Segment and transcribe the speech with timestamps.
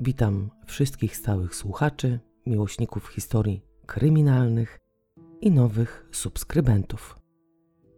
[0.00, 4.80] witam wszystkich stałych słuchaczy, miłośników historii kryminalnych
[5.40, 7.18] i nowych subskrybentów.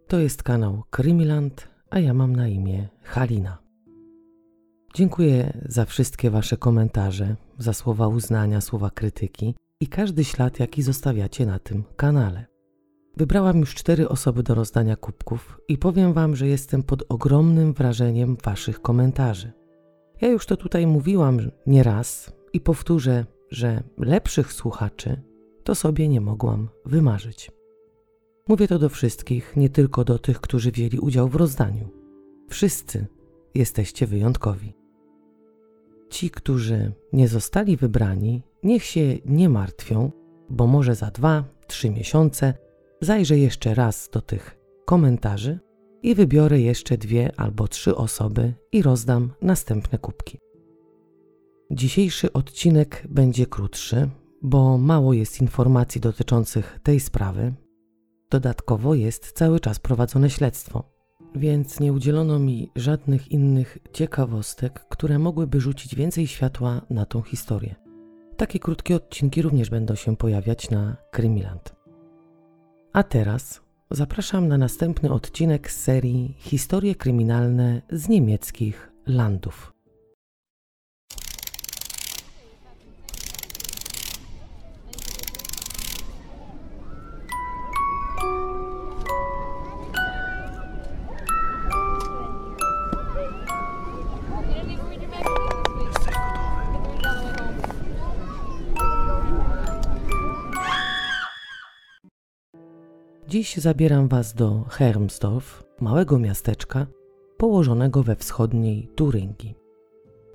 [0.07, 3.57] To jest kanał Krymiland, a ja mam na imię Halina.
[4.95, 11.45] Dziękuję za wszystkie Wasze komentarze, za słowa uznania, słowa krytyki i każdy ślad, jaki zostawiacie
[11.45, 12.45] na tym kanale.
[13.17, 18.37] Wybrałam już cztery osoby do rozdania kubków i powiem Wam, że jestem pod ogromnym wrażeniem
[18.43, 19.58] Waszych komentarzy.
[20.21, 25.21] Ja już to tutaj mówiłam nieraz i powtórzę, że lepszych słuchaczy
[25.63, 27.51] to sobie nie mogłam wymarzyć.
[28.47, 31.89] Mówię to do wszystkich, nie tylko do tych, którzy wzięli udział w rozdaniu.
[32.49, 33.07] Wszyscy
[33.55, 34.73] jesteście wyjątkowi.
[36.09, 40.11] Ci, którzy nie zostali wybrani, niech się nie martwią,
[40.49, 42.53] bo może za dwa, trzy miesiące
[43.01, 45.59] zajrzę jeszcze raz do tych komentarzy
[46.03, 50.39] i wybiorę jeszcze dwie albo trzy osoby i rozdam następne kubki.
[51.71, 54.09] Dzisiejszy odcinek będzie krótszy,
[54.41, 57.53] bo mało jest informacji dotyczących tej sprawy.
[58.29, 60.83] Dodatkowo jest cały czas prowadzone śledztwo,
[61.35, 67.75] więc nie udzielono mi żadnych innych ciekawostek, które mogłyby rzucić więcej światła na tą historię.
[68.37, 71.75] Takie krótkie odcinki również będą się pojawiać na Krymiland.
[72.93, 79.78] A teraz zapraszam na następny odcinek z serii Historie kryminalne z niemieckich landów.
[103.39, 106.87] Dziś zabieram Was do Hermsdorf, małego miasteczka
[107.37, 109.55] położonego we wschodniej Turyngii.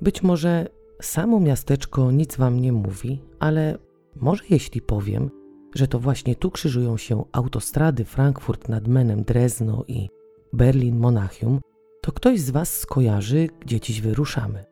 [0.00, 0.66] Być może
[1.02, 3.78] samo miasteczko nic Wam nie mówi, ale
[4.16, 5.30] może jeśli powiem,
[5.74, 10.08] że to właśnie tu krzyżują się autostrady Frankfurt nad Menem Drezno i
[10.52, 11.60] Berlin Monachium,
[12.00, 14.64] to ktoś z Was skojarzy, gdzie dziś wyruszamy.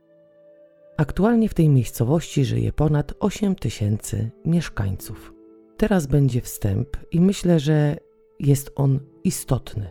[0.97, 5.35] Aktualnie w tej miejscowości żyje ponad 8 tysięcy mieszkańców.
[5.77, 7.97] Teraz będzie wstęp i myślę, że
[8.43, 9.91] jest on istotny.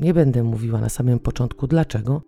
[0.00, 2.22] Nie będę mówiła na samym początku dlaczego,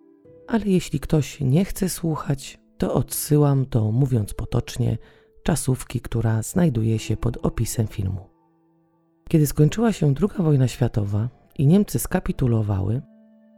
[0.47, 4.97] ale jeśli ktoś nie chce słuchać, to odsyłam do, mówiąc potocznie,
[5.43, 8.29] czasówki, która znajduje się pod opisem filmu.
[9.29, 13.01] Kiedy skończyła się II wojna światowa i Niemcy skapitulowały,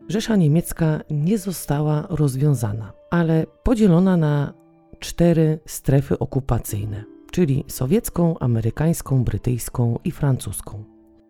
[0.07, 4.53] Rzesza Niemiecka nie została rozwiązana, ale podzielona na
[4.99, 10.83] cztery strefy okupacyjne, czyli sowiecką, amerykańską, brytyjską i francuską.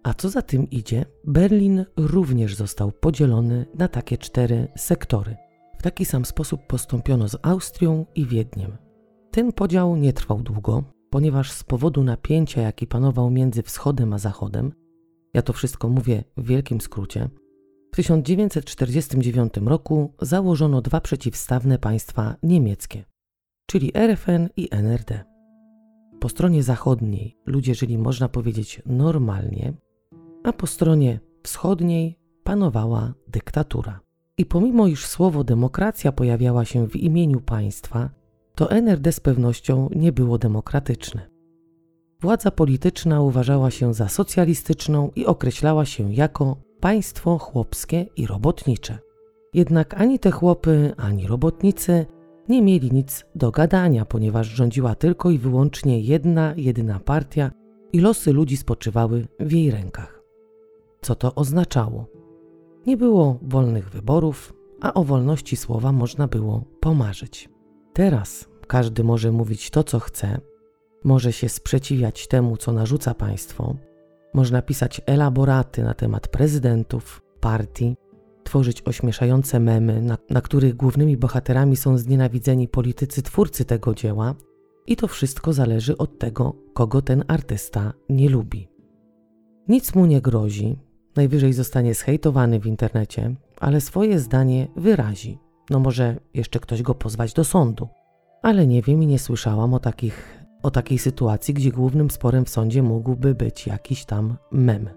[0.04, 5.38] A co za tym idzie, Berlin również został podzielony na takie cztery sektory.
[5.80, 8.78] W taki sam sposób postąpiono z Austrią i Wiedniem.
[9.32, 14.74] Ten podział nie trwał długo, ponieważ z powodu napięcia, jaki panował między wschodem a zachodem,
[15.34, 17.30] ja to wszystko mówię w wielkim skrócie,
[17.92, 23.06] w 1949 roku założono dwa przeciwstawne państwa niemieckie,
[23.66, 25.24] czyli RFN i NRD.
[26.20, 29.74] Po stronie zachodniej ludzie żyli, można powiedzieć, normalnie,
[30.44, 34.00] a po stronie wschodniej panowała dyktatura.
[34.38, 38.10] I pomimo iż słowo demokracja pojawiała się w imieniu państwa,
[38.56, 41.30] to NRD z pewnością nie było demokratyczne.
[42.22, 48.98] Władza polityczna uważała się za socjalistyczną i określała się jako państwo chłopskie i robotnicze.
[49.54, 52.06] Jednak ani te chłopy, ani robotnicy
[52.50, 57.52] nie mieli nic do gadania, ponieważ rządziła tylko i wyłącznie jedna, jedyna partia
[57.94, 60.21] i losy ludzi spoczywały w jej rękach
[61.02, 62.06] co to oznaczało.
[62.88, 67.50] Nie było wolnych wyborów, a o wolności słowa można było pomarzyć.
[67.94, 70.42] Teraz każdy może mówić to, co chce,
[71.04, 73.76] może się sprzeciwiać temu, co narzuca państwo,
[74.34, 77.96] można pisać elaboraty na temat prezydentów, partii,
[78.44, 84.36] tworzyć ośmieszające memy, na, na których głównymi bohaterami są znienawidzeni politycy twórcy tego dzieła,
[84.88, 88.68] i to wszystko zależy od tego, kogo ten artysta nie lubi.
[89.68, 90.78] Nic mu nie grozi,
[91.16, 95.38] Najwyżej zostanie zhejtowany w internecie, ale swoje zdanie wyrazi.
[95.70, 97.88] No może jeszcze ktoś go pozwać do sądu.
[98.42, 102.50] Ale nie wiem i nie słyszałam o, takich, o takiej sytuacji, gdzie głównym sporem w
[102.50, 104.90] sądzie mógłby być jakiś tam mem.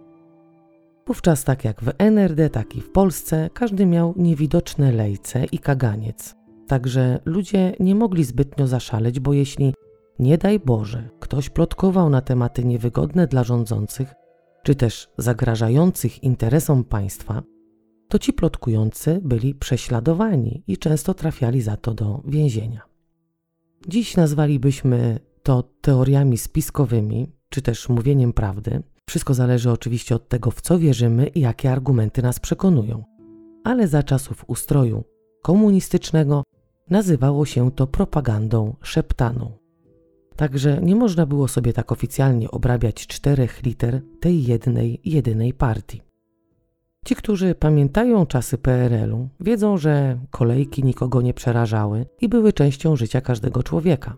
[1.06, 6.34] Wówczas tak jak w NRD, tak i w Polsce każdy miał niewidoczne lejce i kaganiec.
[6.66, 9.74] Także ludzie nie mogli zbytnio zaszaleć, bo jeśli,
[10.18, 14.14] nie daj Boże, ktoś plotkował na tematy niewygodne dla rządzących,
[14.64, 17.42] czy też zagrażających interesom państwa,
[18.08, 22.82] to ci plotkujący byli prześladowani i często trafiali za to do więzienia.
[23.88, 28.82] Dziś nazwalibyśmy to teoriami spiskowymi, czy też mówieniem prawdy.
[29.08, 33.04] Wszystko zależy oczywiście od tego, w co wierzymy i jakie argumenty nas przekonują.
[33.64, 35.04] Ale za czasów ustroju
[35.42, 36.42] komunistycznego
[36.90, 39.63] nazywało się to propagandą szeptaną.
[40.36, 46.02] Także nie można było sobie tak oficjalnie obrabiać czterech liter tej jednej, jedynej partii.
[47.04, 53.20] Ci, którzy pamiętają czasy PRL-u, wiedzą, że kolejki nikogo nie przerażały i były częścią życia
[53.20, 54.16] każdego człowieka.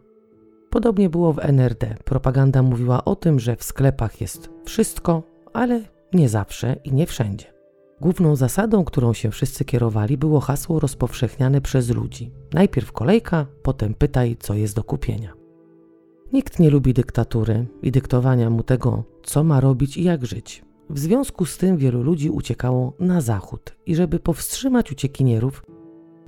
[0.70, 1.94] Podobnie było w NRD.
[2.04, 5.22] Propaganda mówiła o tym, że w sklepach jest wszystko,
[5.52, 7.46] ale nie zawsze i nie wszędzie.
[8.00, 12.30] Główną zasadą, którą się wszyscy kierowali, było hasło rozpowszechniane przez ludzi.
[12.52, 15.35] Najpierw kolejka, potem pytaj, co jest do kupienia.
[16.32, 20.64] Nikt nie lubi dyktatury i dyktowania mu tego, co ma robić i jak żyć.
[20.90, 25.62] W związku z tym wielu ludzi uciekało na zachód i żeby powstrzymać uciekinierów,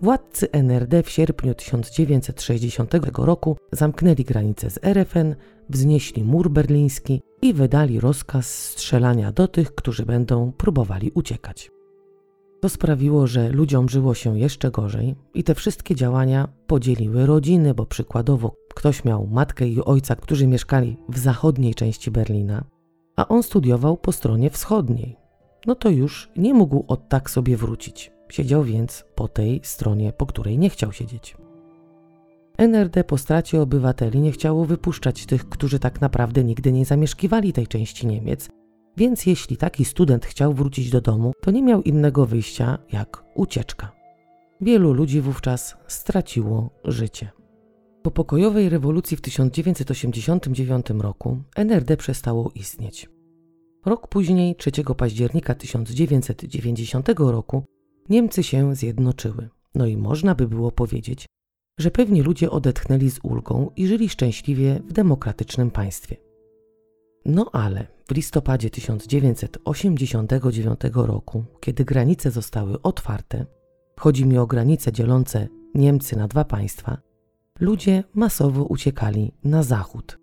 [0.02, 5.34] władcy NRD w sierpniu 1960 roku zamknęli granice z RFN,
[5.70, 11.70] wznieśli mur berliński i wydali rozkaz strzelania do tych, którzy będą próbowali uciekać.
[12.60, 17.86] To sprawiło, że ludziom żyło się jeszcze gorzej i te wszystkie działania podzieliły rodziny, bo
[17.86, 22.64] przykładowo ktoś miał matkę i ojca, którzy mieszkali w zachodniej części Berlina,
[23.16, 25.16] a on studiował po stronie wschodniej.
[25.66, 28.12] No to już nie mógł od tak sobie wrócić.
[28.28, 31.36] Siedział więc po tej stronie, po której nie chciał siedzieć.
[32.58, 37.66] NRD po stracie obywateli nie chciało wypuszczać tych, którzy tak naprawdę nigdy nie zamieszkiwali tej
[37.66, 38.48] części Niemiec,
[38.98, 43.92] więc jeśli taki student chciał wrócić do domu, to nie miał innego wyjścia jak ucieczka.
[44.60, 47.30] Wielu ludzi wówczas straciło życie.
[48.02, 53.08] Po pokojowej rewolucji w 1989 roku NRD przestało istnieć.
[53.86, 57.64] Rok później, 3 października 1990 roku,
[58.08, 59.48] Niemcy się zjednoczyły.
[59.74, 61.26] No i można by było powiedzieć,
[61.80, 66.27] że pewni ludzie odetchnęli z ulgą i żyli szczęśliwie w demokratycznym państwie.
[67.28, 73.46] No ale w listopadzie 1989 roku, kiedy granice zostały otwarte,
[73.98, 76.98] chodzi mi o granice dzielące Niemcy na dwa państwa,
[77.60, 80.18] ludzie masowo uciekali na zachód.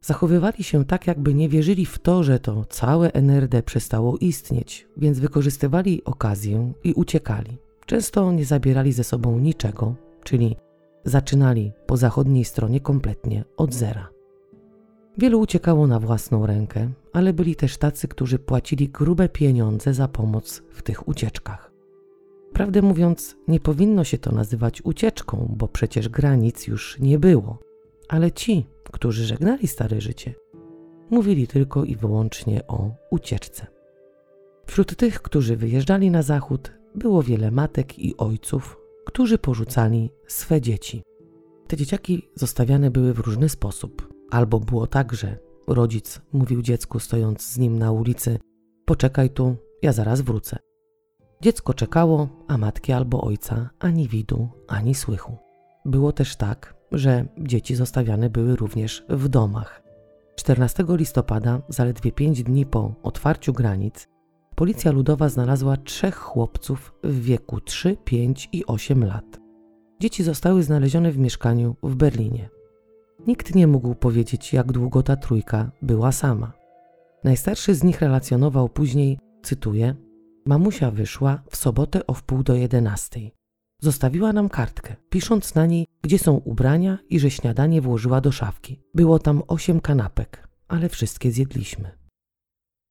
[0.00, 5.18] Zachowywali się tak, jakby nie wierzyli w to, że to całe NRD przestało istnieć, więc
[5.18, 7.58] wykorzystywali okazję i uciekali.
[7.86, 9.94] Często nie zabierali ze sobą niczego,
[10.24, 10.56] czyli
[11.04, 14.17] zaczynali po zachodniej stronie kompletnie od zera.
[15.18, 20.62] Wielu uciekało na własną rękę, ale byli też tacy, którzy płacili grube pieniądze za pomoc
[20.70, 21.72] w tych ucieczkach.
[22.52, 27.58] Prawdę mówiąc, nie powinno się to nazywać ucieczką, bo przecież granic już nie było.
[28.08, 30.34] Ale ci, którzy żegnali stare życie,
[31.10, 33.66] mówili tylko i wyłącznie o ucieczce.
[34.66, 41.02] Wśród tych, którzy wyjeżdżali na zachód, było wiele matek i ojców, którzy porzucali swe dzieci.
[41.66, 44.17] Te dzieciaki zostawiane były w różny sposób.
[44.30, 48.38] Albo było tak, że rodzic mówił dziecku, stojąc z nim na ulicy:
[48.84, 50.58] Poczekaj tu, ja zaraz wrócę.
[51.42, 55.36] Dziecko czekało, a matki albo ojca ani widu, ani słychu.
[55.84, 59.82] Było też tak, że dzieci zostawiane były również w domach.
[60.36, 64.08] 14 listopada, zaledwie pięć dni po otwarciu granic,
[64.58, 69.40] Policja Ludowa znalazła trzech chłopców w wieku 3, 5 i 8 lat.
[70.00, 72.48] Dzieci zostały znalezione w mieszkaniu w Berlinie.
[73.26, 76.52] Nikt nie mógł powiedzieć, jak długo ta trójka była sama.
[77.24, 79.94] Najstarszy z nich relacjonował później, cytuję:
[80.46, 83.34] Mamusia wyszła w sobotę o wpół do jedenastej.
[83.82, 88.82] Zostawiła nam kartkę, pisząc na niej, gdzie są ubrania i że śniadanie włożyła do szafki.
[88.94, 91.98] Było tam osiem kanapek, ale wszystkie zjedliśmy.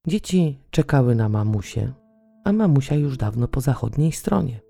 [0.07, 1.93] Dzieci czekały na mamusię,
[2.43, 4.66] a mamusia już dawno po zachodniej stronie.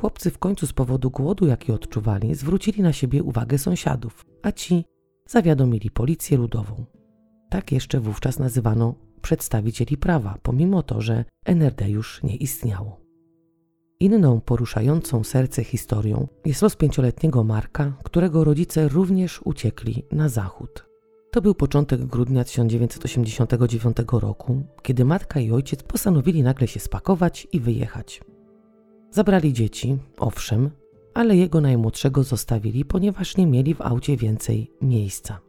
[0.00, 4.84] Chłopcy w końcu z powodu głodu, jaki odczuwali, zwrócili na siebie uwagę sąsiadów, a ci
[5.28, 6.84] zawiadomili policję ludową.
[7.50, 13.00] Tak jeszcze wówczas nazywano przedstawicieli prawa, pomimo to, że NRD już nie istniało.
[14.00, 20.86] Inną poruszającą serce historią jest los pięcioletniego Marka, którego rodzice również uciekli na zachód.
[21.32, 27.60] To był początek grudnia 1989 roku, kiedy matka i ojciec postanowili nagle się spakować i
[27.60, 28.20] wyjechać.
[29.10, 30.70] Zabrali dzieci, owszem,
[31.14, 35.40] ale jego najmłodszego zostawili, ponieważ nie mieli w aucie więcej miejsca.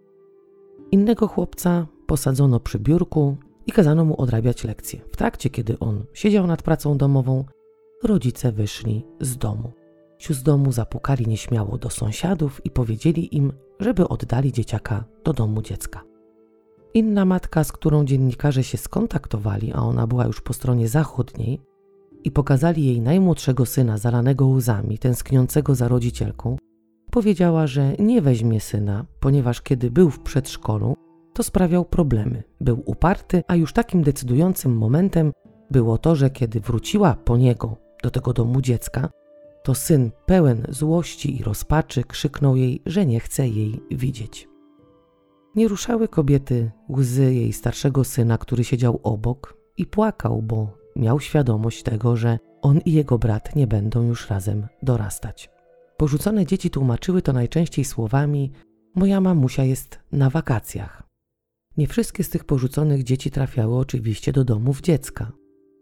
[0.91, 4.99] Innego chłopca posadzono przy biurku i kazano mu odrabiać lekcje.
[5.11, 7.45] W trakcie, kiedy on siedział nad pracą domową,
[8.03, 9.71] rodzice wyszli z domu.
[10.17, 15.61] Ci z domu zapukali nieśmiało do sąsiadów i powiedzieli im, żeby oddali dzieciaka do domu
[15.61, 16.03] dziecka.
[16.93, 21.61] Inna matka, z którą dziennikarze się skontaktowali, a ona była już po stronie zachodniej,
[22.23, 26.57] i pokazali jej najmłodszego syna zalanego łzami, tęskniącego za rodzicielką,
[27.11, 30.95] powiedziała, że nie weźmie syna, ponieważ kiedy był w przedszkolu,
[31.33, 32.43] to sprawiał problemy.
[32.61, 35.31] Był uparty, a już takim decydującym momentem
[35.71, 39.09] było to, że kiedy wróciła po niego do tego domu dziecka,
[39.63, 44.47] to syn pełen złości i rozpaczy krzyknął jej, że nie chce jej widzieć.
[45.55, 51.83] Nie ruszały kobiety łzy jej starszego syna, który siedział obok i płakał, bo miał świadomość
[51.83, 55.49] tego, że on i jego brat nie będą już razem dorastać.
[55.97, 58.51] Porzucone dzieci tłumaczyły to najczęściej słowami:
[58.95, 61.03] Moja mamusia jest na wakacjach.
[61.77, 65.31] Nie wszystkie z tych porzuconych dzieci trafiały oczywiście do domów dziecka.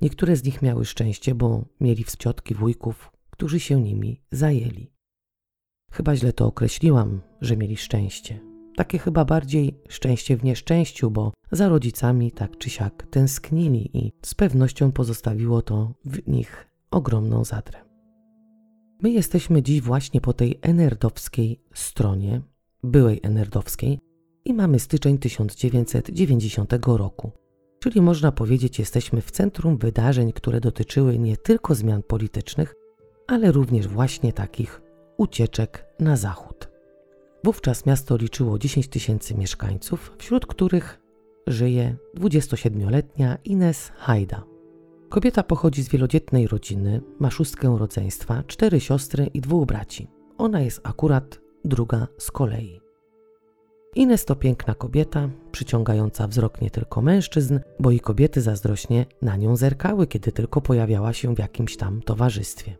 [0.01, 4.91] Niektóre z nich miały szczęście, bo mieli w ciotki wujków, którzy się nimi zajęli.
[5.91, 8.48] Chyba źle to określiłam, że mieli szczęście.
[8.79, 14.36] Takie chyba bardziej szczęście w nieszczęściu, bo za rodzicami tak czy siak tęsknili i z
[14.36, 17.79] pewnością pozostawiło to w nich ogromną zadrę.
[19.01, 22.41] My jesteśmy dziś właśnie po tej enerdowskiej stronie,
[22.83, 24.00] byłej enerdowskiej,
[24.45, 27.31] i mamy styczeń 1990 roku.
[27.79, 32.75] Czyli można powiedzieć, jesteśmy w centrum wydarzeń, które dotyczyły nie tylko zmian politycznych,
[33.27, 34.81] ale również właśnie takich
[35.17, 36.68] ucieczek na zachód.
[37.43, 41.00] Wówczas miasto liczyło 10 tysięcy mieszkańców, wśród których
[41.48, 44.43] żyje 27-letnia Ines Hajda.
[45.10, 50.08] Kobieta pochodzi z wielodzietnej rodziny, ma szóstkę rodzeństwa, cztery siostry i dwóch braci.
[50.38, 52.81] Ona jest akurat druga z kolei.
[53.96, 59.55] Ines to piękna kobieta, przyciągająca wzrok nie tylko mężczyzn, bo i kobiety zazdrośnie na nią
[59.55, 62.77] zerkały, kiedy tylko pojawiała się w jakimś tam towarzystwie.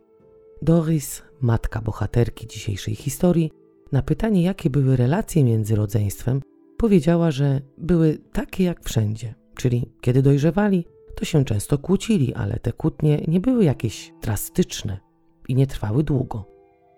[0.62, 3.52] Doris, matka bohaterki dzisiejszej historii,
[3.92, 6.40] na pytanie, jakie były relacje między rodzeństwem,
[6.76, 12.72] powiedziała, że były takie jak wszędzie, czyli kiedy dojrzewali, to się często kłócili, ale te
[12.72, 15.00] kłótnie nie były jakieś drastyczne
[15.48, 16.44] i nie trwały długo,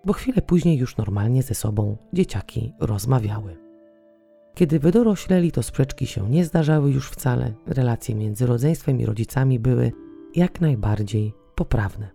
[0.05, 3.57] bo chwilę później już normalnie ze sobą dzieciaki rozmawiały.
[4.55, 9.91] Kiedy wydorośleli, to sprzeczki się nie zdarzały już wcale, relacje między rodzeństwem i rodzicami były
[10.35, 12.09] jak najbardziej poprawne.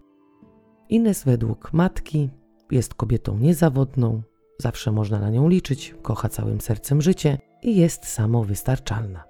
[0.89, 2.31] Ines według matki
[2.71, 4.23] jest kobietą niezawodną,
[4.63, 9.25] zawsze można na nią liczyć, kocha całym sercem życie i jest samowystarczalna.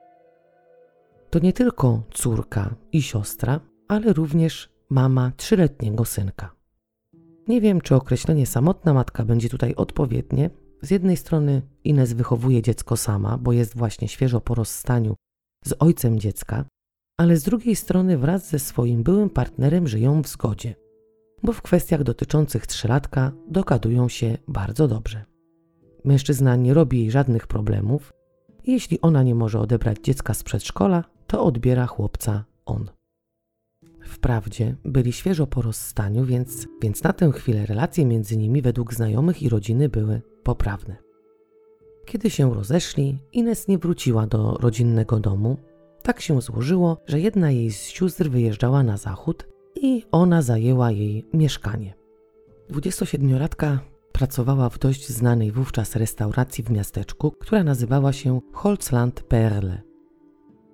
[1.31, 6.55] To nie tylko córka i siostra, ale również mama trzyletniego synka.
[7.49, 10.51] Nie wiem, czy określenie samotna matka będzie tutaj odpowiednie.
[10.83, 15.15] Z jednej strony Ines wychowuje dziecko sama, bo jest właśnie świeżo po rozstaniu
[15.65, 16.65] z ojcem dziecka,
[17.21, 20.75] ale z drugiej strony wraz ze swoim byłym partnerem żyją w zgodzie,
[21.43, 25.25] bo w kwestiach dotyczących trzylatka dogadują się bardzo dobrze.
[26.05, 28.13] Mężczyzna nie robi jej żadnych problemów.
[28.67, 32.91] Jeśli ona nie może odebrać dziecka z przedszkola, to odbiera chłopca on.
[34.03, 39.43] Wprawdzie byli świeżo po rozstaniu, więc, więc na tę chwilę relacje między nimi według znajomych
[39.43, 40.97] i rodziny były poprawne.
[42.07, 45.57] Kiedy się rozeszli, Ines nie wróciła do rodzinnego domu.
[46.03, 49.47] Tak się złożyło, że jedna jej z sióstr wyjeżdżała na zachód
[49.83, 51.95] i ona zajęła jej mieszkanie.
[52.71, 53.79] 27-latka
[54.13, 59.83] pracowała w dość znanej wówczas restauracji w miasteczku, która nazywała się Holzland Perle.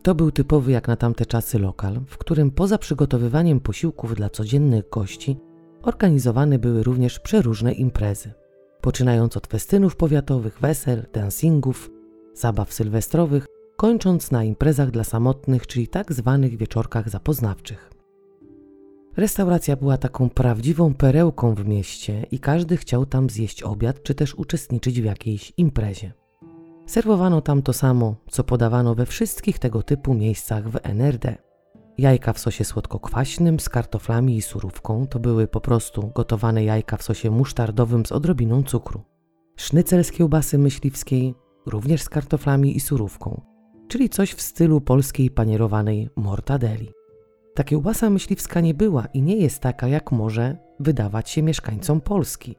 [0.02, 4.88] To był typowy jak na tamte czasy lokal, w którym poza przygotowywaniem posiłków dla codziennych
[4.90, 5.36] gości
[5.82, 8.32] organizowane były również przeróżne imprezy.
[8.80, 11.90] Poczynając od festynów powiatowych, wesel, dancingów,
[12.34, 13.46] zabaw sylwestrowych,
[13.76, 17.93] kończąc na imprezach dla samotnych, czyli tak zwanych wieczorkach zapoznawczych.
[19.16, 24.34] Restauracja była taką prawdziwą perełką w mieście i każdy chciał tam zjeść obiad czy też
[24.34, 26.12] uczestniczyć w jakiejś imprezie.
[26.86, 31.36] Serwowano tam to samo, co podawano we wszystkich tego typu miejscach w NRD.
[31.98, 37.02] Jajka w sosie słodko-kwaśnym z kartoflami i surówką to były po prostu gotowane jajka w
[37.02, 39.02] sosie musztardowym z odrobiną cukru.
[39.56, 41.34] Sznycel z kiełbasy myśliwskiej
[41.66, 43.40] również z kartoflami i surówką,
[43.88, 47.03] czyli coś w stylu polskiej panierowanej mortadeli.
[47.54, 52.56] Ta kiełbasa myśliwska nie była i nie jest taka, jak może wydawać się mieszkańcom Polski.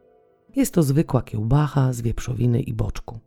[0.55, 3.19] Jest to zwykła kiełbacha z wieprzowiny i boczku.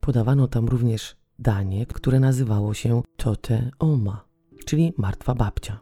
[0.00, 4.24] Podawano tam również danie, które nazywało się tote oma,
[4.64, 5.80] czyli martwa babcia.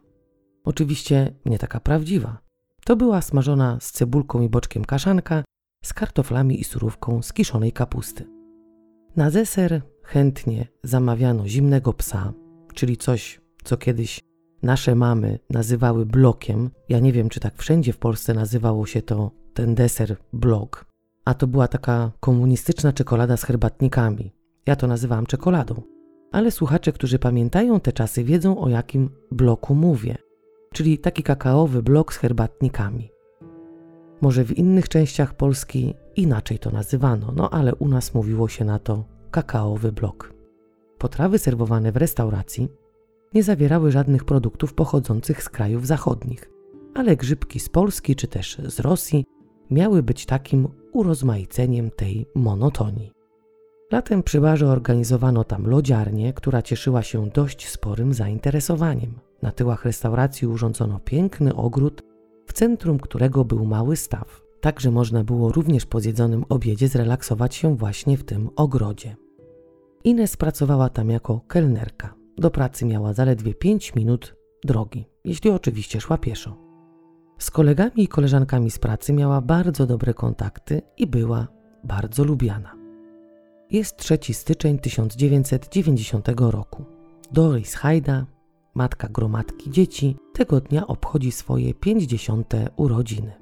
[0.64, 2.38] Oczywiście nie taka prawdziwa.
[2.84, 5.44] To była smażona z cebulką i boczkiem kaszanka,
[5.84, 8.26] z kartoflami i surówką z kiszonej kapusty.
[9.16, 12.32] Na deser chętnie zamawiano zimnego psa,
[12.74, 14.20] czyli coś, co kiedyś
[14.62, 16.70] nasze mamy nazywały blokiem.
[16.88, 20.86] Ja nie wiem, czy tak wszędzie w Polsce nazywało się to ten deser blok,
[21.24, 24.32] a to była taka komunistyczna czekolada z herbatnikami.
[24.66, 25.82] Ja to nazywałam czekoladą.
[26.32, 30.18] Ale słuchacze, którzy pamiętają te czasy, wiedzą o jakim bloku mówię,
[30.72, 33.10] czyli taki kakaowy blok z herbatnikami.
[34.20, 38.78] Może w innych częściach Polski inaczej to nazywano, no ale u nas mówiło się na
[38.78, 40.32] to kakaowy blok.
[40.98, 42.68] Potrawy serwowane w restauracji
[43.36, 46.50] nie zawierały żadnych produktów pochodzących z krajów zachodnich,
[46.94, 49.24] ale grzybki z Polski czy też z Rosji
[49.70, 53.12] miały być takim urozmaiceniem tej monotonii.
[53.92, 59.12] Latem przy barze organizowano tam lodziarnię, która cieszyła się dość sporym zainteresowaniem.
[59.42, 62.02] Na tyłach restauracji urządzono piękny ogród,
[62.46, 67.54] w centrum którego był mały staw, tak że można było również po zjedzonym obiedzie zrelaksować
[67.54, 69.16] się właśnie w tym ogrodzie.
[70.04, 72.15] Ines pracowała tam jako kelnerka.
[72.38, 76.56] Do pracy miała zaledwie 5 minut drogi, jeśli oczywiście szła pieszo.
[77.38, 81.48] Z kolegami i koleżankami z pracy miała bardzo dobre kontakty i była
[81.84, 82.76] bardzo lubiana.
[83.70, 86.84] Jest 3 styczeń 1990 roku.
[87.32, 88.26] Doris Hajda,
[88.74, 92.54] matka gromadki dzieci, tego dnia obchodzi swoje 50.
[92.76, 93.32] urodziny.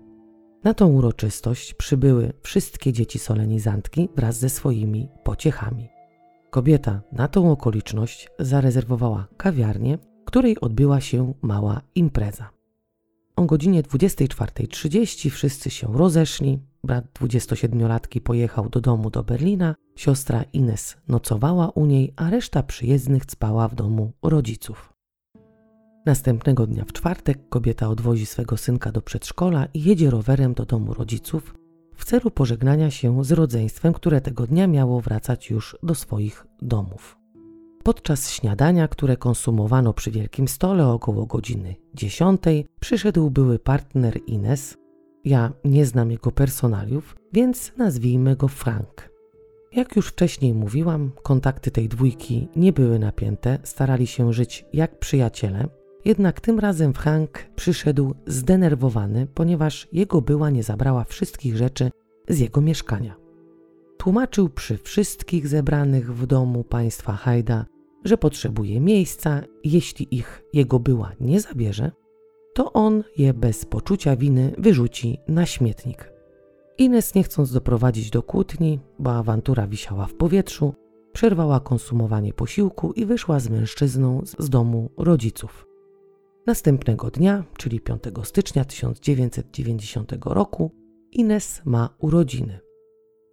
[0.65, 5.94] Na tą uroczystość przybyły wszystkie dzieci solenizantki wraz ze swoimi pociechami.
[6.55, 12.51] Kobieta na tą okoliczność zarezerwowała kawiarnię, w której odbyła się mała impreza.
[13.37, 16.59] O godzinie 24.30 wszyscy się rozeszli.
[16.85, 23.23] Brat 27-latki pojechał do domu do Berlina, siostra Ines nocowała u niej, a reszta przyjezdnych
[23.29, 24.93] spała w domu rodziców.
[26.07, 30.95] Następnego dnia w czwartek kobieta odwozi swego synka do przedszkola i jedzie rowerem do domu
[30.95, 31.55] rodziców
[31.97, 37.17] w celu pożegnania się z rodzeństwem, które tego dnia miało wracać już do swoich domów.
[37.83, 42.43] Podczas śniadania, które konsumowano przy wielkim stole około godziny 10,
[42.81, 44.77] przyszedł były partner Ines.
[45.25, 49.11] Ja nie znam jego personaliów, więc nazwijmy go Frank.
[49.73, 55.69] Jak już wcześniej mówiłam, kontakty tej dwójki nie były napięte, starali się żyć jak przyjaciele,
[56.05, 61.91] jednak tym razem Frank przyszedł zdenerwowany, ponieważ jego była nie zabrała wszystkich rzeczy
[62.29, 63.17] z jego mieszkania.
[63.97, 67.67] Tłumaczył przy wszystkich zebranych w domu państwa Hajda,
[68.05, 71.91] że potrzebuje miejsca jeśli ich jego była nie zabierze,
[72.55, 76.13] to on je bez poczucia winy wyrzuci na śmietnik.
[76.79, 80.75] Ines, nie chcąc doprowadzić do kłótni, bo awantura wisiała w powietrzu,
[81.13, 85.67] przerwała konsumowanie posiłku i wyszła z mężczyzną z domu rodziców.
[86.47, 90.71] Następnego dnia, czyli 5 stycznia 1990 roku,
[91.13, 92.61] Ines ma urodziny.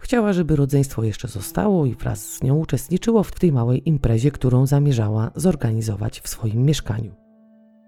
[0.02, 4.65] Chciała, żeby rodzeństwo jeszcze zostało i wraz z nią uczestniczyło w tej małej imprezie, którą
[4.65, 7.13] zamierzała zorganizować w swoim mieszkaniu.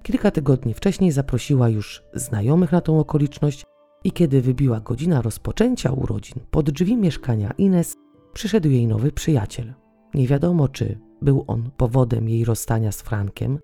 [0.03, 3.63] Kilka tygodni wcześniej zaprosiła już znajomych na tą okoliczność
[4.03, 7.95] i kiedy wybiła godzina rozpoczęcia urodzin, pod drzwi mieszkania Ines
[8.33, 9.73] przyszedł jej nowy przyjaciel.
[10.13, 13.59] Nie wiadomo, czy był on powodem jej rozstania z Frankiem,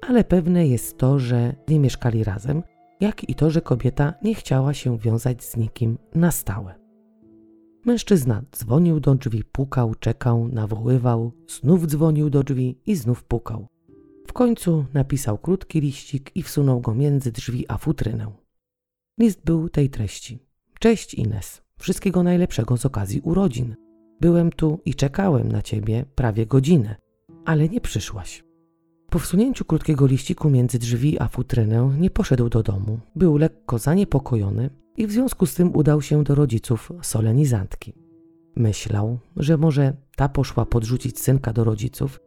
[0.00, 2.62] ale pewne jest to, że nie mieszkali razem,
[3.00, 6.74] jak i to, że kobieta nie chciała się wiązać z nikim na stałe.
[7.84, 13.66] Mężczyzna dzwonił do drzwi, pukał, czekał, nawoływał, znów dzwonił do drzwi i znów pukał.
[14.26, 18.32] W końcu napisał krótki liścik i wsunął go między drzwi a futrynę.
[19.18, 20.38] List był tej treści.
[20.80, 23.76] Cześć Ines, wszystkiego najlepszego z okazji urodzin.
[24.20, 26.96] Byłem tu i czekałem na ciebie prawie godzinę,
[27.44, 28.47] ale nie przyszłaś.
[29.10, 32.98] Po wsunięciu krótkiego liściku między drzwi a futrynę nie poszedł do domu.
[33.16, 37.94] Był lekko zaniepokojony i w związku z tym udał się do rodziców solenizantki.
[38.56, 42.20] Myślał, że może ta poszła podrzucić synka do rodziców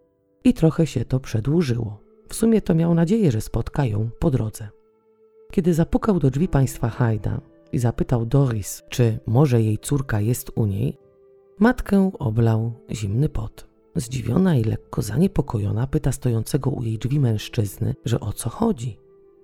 [0.43, 1.99] i trochę się to przedłużyło.
[2.29, 4.69] W sumie to miał nadzieję, że spotka ją po drodze.
[5.51, 7.41] Kiedy zapukał do drzwi państwa Hajda
[7.71, 10.97] i zapytał Doris, czy może jej córka jest u niej,
[11.59, 13.70] matkę oblał zimny pot.
[13.95, 18.97] Zdziwiona i lekko zaniepokojona pyta stojącego u jej drzwi mężczyzny, że o co chodzi,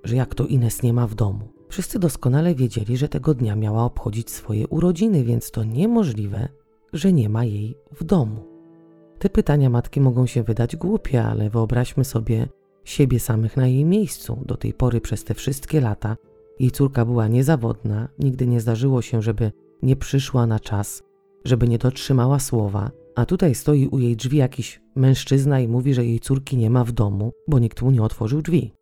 [0.04, 1.48] że jak to Ines nie ma w domu.
[1.70, 6.50] Wszyscy doskonale wiedzieli, że tego dnia miała obchodzić swoje urodziny, więc to niemożliwe,
[6.94, 8.44] że nie ma jej w domu.
[9.20, 12.48] Te pytania matki mogą się wydać głupie, ale wyobraźmy sobie
[12.84, 14.44] siebie samych na jej miejscu.
[14.46, 16.18] Do tej pory przez te wszystkie lata
[16.60, 21.04] jej córka była niezawodna, nigdy nie zdarzyło się, żeby nie przyszła na czas,
[21.46, 26.06] żeby nie dotrzymała słowa, a tutaj stoi u jej drzwi jakiś mężczyzna i mówi, że
[26.06, 28.74] jej córki nie ma w domu, bo nikt mu nie otworzył drzwi.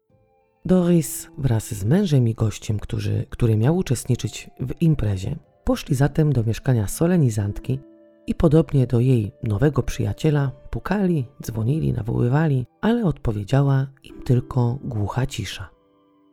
[0.65, 6.43] Doris wraz z mężem i gościem, który, który miał uczestniczyć w imprezie, poszli zatem do
[6.43, 7.79] mieszkania solenizantki
[8.27, 15.69] i podobnie do jej nowego przyjaciela pukali, dzwonili, nawoływali, ale odpowiedziała im tylko głucha cisza.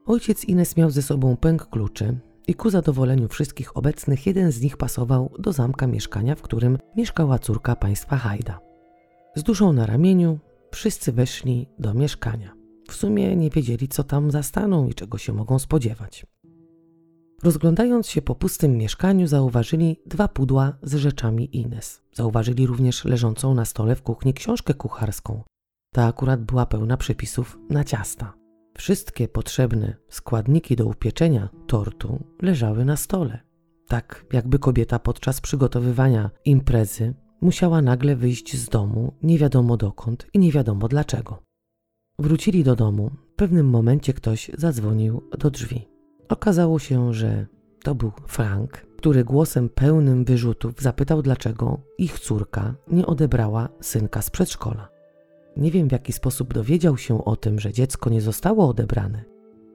[0.07, 4.77] Ojciec Ines miał ze sobą pęk kluczy i ku zadowoleniu wszystkich obecnych jeden z nich
[4.77, 8.61] pasował do zamka mieszkania, w którym mieszkała córka państwa Hajda.
[9.35, 10.39] Z duszą na ramieniu
[10.73, 12.55] wszyscy weszli do mieszkania.
[12.89, 16.27] W sumie nie wiedzieli, co tam zastaną i czego się mogą spodziewać.
[17.43, 22.03] Rozglądając się po pustym mieszkaniu, zauważyli dwa pudła z rzeczami Ines.
[22.13, 25.43] Zauważyli również leżącą na stole w kuchni książkę kucharską.
[25.93, 28.42] Ta akurat była pełna przepisów na ciasta.
[28.79, 33.41] Wszystkie potrzebne składniki do upieczenia tortu leżały na stole.
[33.89, 40.39] Tak, jakby kobieta podczas przygotowywania imprezy musiała nagle wyjść z domu, nie wiadomo dokąd i
[40.39, 41.43] nie wiadomo dlaczego.
[42.19, 43.11] Wrócili do domu.
[43.33, 45.89] W pewnym momencie ktoś zadzwonił do drzwi.
[46.29, 47.47] Okazało się, że
[47.83, 54.31] to był Frank, który głosem pełnym wyrzutów zapytał, dlaczego ich córka nie odebrała synka z
[54.31, 54.92] przedszkola.
[55.57, 59.25] Nie wiem, w jaki sposób dowiedział się o tym, że dziecko nie zostało odebrane.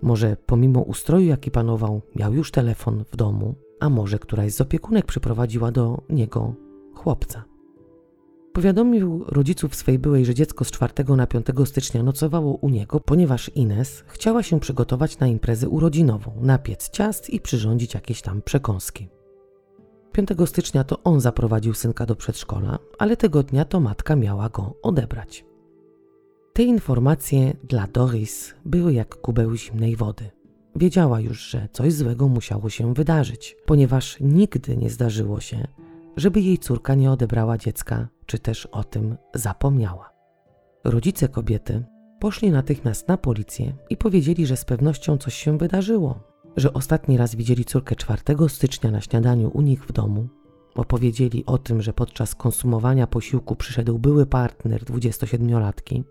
[0.01, 5.05] Może pomimo ustroju, jaki panował, miał już telefon w domu, a może któraś z opiekunek
[5.05, 6.53] przyprowadziła do niego
[6.93, 7.43] chłopca.
[8.53, 13.51] Powiadomił rodziców swej byłej, że dziecko z 4 na 5 stycznia nocowało u niego, ponieważ
[13.55, 19.09] Ines chciała się przygotować na imprezę urodzinową, napiec ciast i przyrządzić jakieś tam przekąski.
[20.11, 24.73] 5 stycznia to on zaprowadził synka do przedszkola, ale tego dnia to matka miała go
[24.81, 25.46] odebrać.
[26.57, 30.29] Te informacje dla Doris były jak kubeł zimnej wody.
[30.75, 35.67] Wiedziała już, że coś złego musiało się wydarzyć, ponieważ nigdy nie zdarzyło się,
[36.15, 40.13] żeby jej córka nie odebrała dziecka, czy też o tym zapomniała.
[40.83, 41.83] Rodzice kobiety
[42.19, 46.19] poszli natychmiast na policję i powiedzieli, że z pewnością coś się wydarzyło,
[46.55, 50.27] że ostatni raz widzieli córkę 4 stycznia na śniadaniu u nich w domu.
[50.75, 56.03] Opowiedzieli o tym, że podczas konsumowania posiłku przyszedł były partner 27-latki.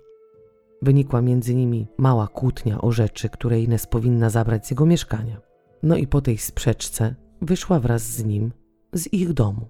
[0.83, 5.41] Wynikła między nimi mała kłótnia o rzeczy, które Ines powinna zabrać z jego mieszkania.
[5.83, 8.53] No i po tej sprzeczce wyszła wraz z nim
[8.93, 9.69] z ich domu.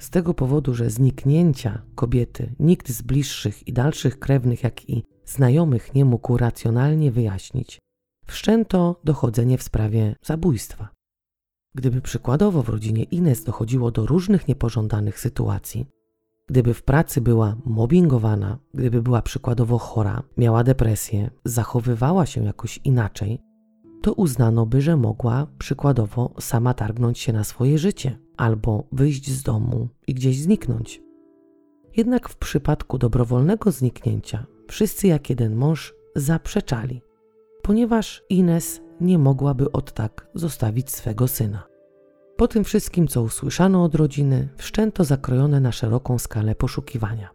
[0.00, 5.94] Z tego powodu, że zniknięcia kobiety nikt z bliższych i dalszych krewnych, jak i znajomych
[5.94, 7.78] nie mógł racjonalnie wyjaśnić,
[8.26, 10.88] wszczęto dochodzenie w sprawie zabójstwa.
[11.74, 15.86] Gdyby przykładowo w rodzinie Ines dochodziło do różnych niepożądanych sytuacji,
[16.50, 23.40] gdyby w pracy była mobbingowana, gdyby była przykładowo chora, miała depresję, zachowywała się jakoś inaczej,
[24.02, 29.42] to uznano by, że mogła przykładowo sama targnąć się na swoje życie albo wyjść z
[29.42, 31.02] domu i gdzieś zniknąć.
[31.96, 37.02] Jednak w przypadku dobrowolnego zniknięcia wszyscy jak jeden mąż zaprzeczali,
[37.62, 41.69] ponieważ Ines nie mogłaby od tak zostawić swego syna.
[42.40, 47.30] Po tym wszystkim, co usłyszano od rodziny, wszczęto zakrojone na szeroką skalę poszukiwania.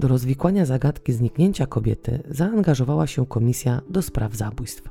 [0.00, 4.90] Do rozwikłania zagadki zniknięcia kobiety zaangażowała się komisja do spraw zabójstwa.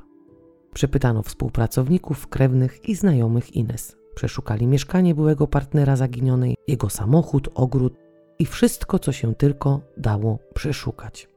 [0.74, 3.96] Przepytano współpracowników, krewnych i znajomych Ines.
[4.14, 7.94] Przeszukali mieszkanie byłego partnera zaginionej, jego samochód, ogród
[8.38, 11.28] i wszystko, co się tylko dało przeszukać.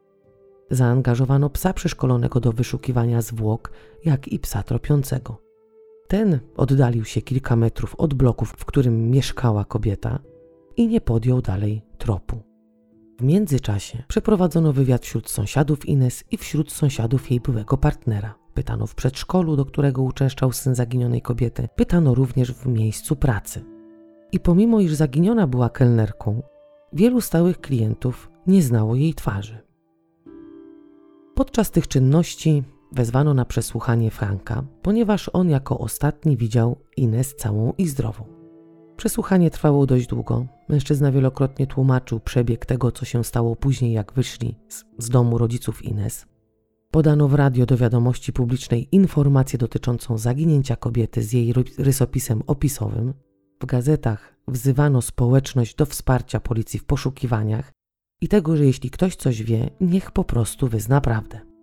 [0.71, 3.71] Zaangażowano psa przeszkolonego do wyszukiwania zwłok,
[4.05, 5.44] jak i psa tropiącego.
[6.07, 10.19] Ten oddalił się kilka metrów od bloków, w którym mieszkała kobieta
[10.77, 12.41] i nie podjął dalej tropu.
[13.19, 18.35] W międzyczasie przeprowadzono wywiad wśród sąsiadów Ines i wśród sąsiadów jej byłego partnera.
[18.53, 21.69] Pytano w przedszkolu, do którego uczęszczał syn zaginionej kobiety.
[21.75, 23.63] Pytano również w miejscu pracy.
[24.31, 26.41] I pomimo, iż zaginiona była kelnerką,
[26.93, 29.57] wielu stałych klientów nie znało jej twarzy.
[31.35, 32.63] Podczas tych czynności
[32.95, 38.25] wezwano na przesłuchanie Franka, ponieważ on jako ostatni widział Ines całą i zdrową.
[38.97, 40.45] Przesłuchanie trwało dość długo.
[40.69, 45.85] Mężczyzna wielokrotnie tłumaczył przebieg tego, co się stało później, jak wyszli z, z domu rodziców
[45.85, 46.25] Ines.
[46.91, 53.13] Podano w radio do wiadomości publicznej informację dotyczącą zaginięcia kobiety z jej rysopisem opisowym.
[53.61, 57.71] W gazetach wzywano społeczność do wsparcia policji w poszukiwaniach
[58.21, 61.54] i tego, że jeśli ktoś coś wie, niech po prostu wyzna prawdę.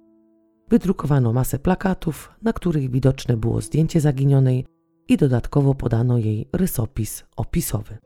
[0.73, 4.67] Wydrukowano masę plakatów, na których widoczne było zdjęcie zaginionej
[5.09, 7.99] i dodatkowo podano jej rysopis opisowy.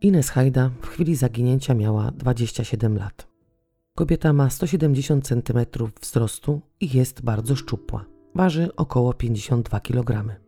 [0.00, 3.28] Ines Hajda w chwili zaginięcia miała 27 lat.
[3.96, 5.58] Kobieta ma 170 cm
[6.02, 8.04] wzrostu i jest bardzo szczupła.
[8.34, 10.38] Waży około 52 kg.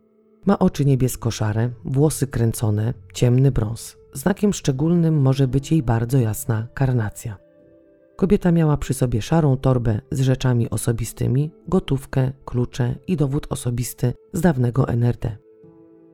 [0.45, 3.97] Ma oczy niebiesko-szare, włosy kręcone, ciemny brąz.
[4.13, 7.46] Znakiem szczególnym może być jej bardzo jasna karnacja.
[8.17, 14.41] Kobieta miała przy sobie szarą torbę z rzeczami osobistymi, gotówkę, klucze i dowód osobisty z
[14.41, 15.37] dawnego NRD.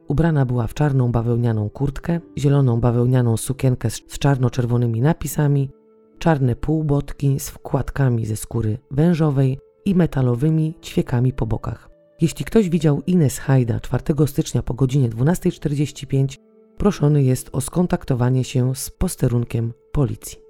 [0.07, 5.69] Ubrana była w czarną bawełnianą kurtkę, zieloną bawełnianą sukienkę z czarno-czerwonymi napisami,
[6.19, 11.89] czarne półbotki z wkładkami ze skóry wężowej i metalowymi ćwiekami po bokach.
[12.21, 16.37] Jeśli ktoś widział Ines Hajda 4 stycznia po godzinie 12.45,
[16.77, 20.42] proszony jest o skontaktowanie się z posterunkiem policji.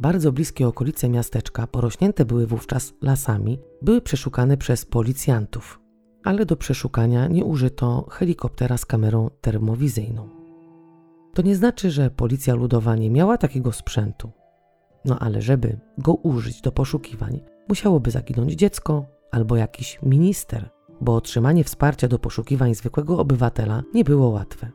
[0.00, 5.80] Bardzo bliskie okolice miasteczka, porośnięte były wówczas lasami, były przeszukane przez policjantów.
[6.24, 10.28] ale do przeszukania nie użyto helikoptera z kamerą termowizyjną.
[11.34, 14.30] To nie znaczy, że policja ludowa nie miała takiego sprzętu.
[15.04, 21.64] No ale żeby go użyć do poszukiwań, musiałoby zaginąć dziecko albo jakiś minister, bo otrzymanie
[21.64, 24.70] wsparcia do poszukiwań zwykłego obywatela nie było łatwe.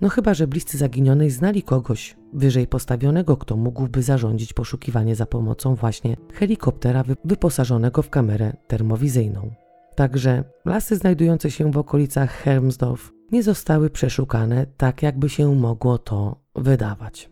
[0.00, 5.74] No chyba, że bliscy zaginionej znali kogoś wyżej postawionego, kto mógłby zarządzić poszukiwanie za pomocą
[5.74, 9.50] właśnie helikoptera wyposażonego w kamerę termowizyjną.
[9.94, 16.36] Także lasy znajdujące się w okolicach Helmsdorf nie zostały przeszukane tak, jakby się mogło to
[16.54, 17.30] wydawać.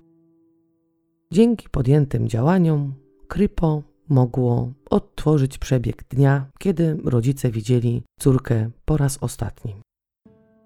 [1.33, 2.94] Dzięki podjętym działaniom
[3.28, 9.88] Krypo mogło odtworzyć przebieg dnia, kiedy rodzice widzieli córkę po raz ostatni.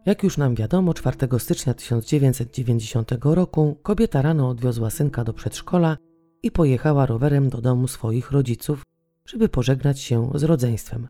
[0.07, 5.97] Jak już nam wiadomo, 4 stycznia 1990 roku kobieta rano odwiozła synka do przedszkola
[6.43, 8.83] i pojechała rowerem do domu swoich rodziców,
[9.27, 11.09] żeby pożegnać się z rodzeństwem.